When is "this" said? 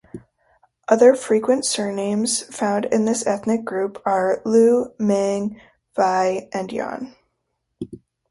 3.05-3.23